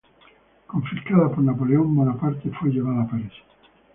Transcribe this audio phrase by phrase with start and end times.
[0.67, 3.31] Confiscada por Napoleón Bonaparte, fue llevada a París.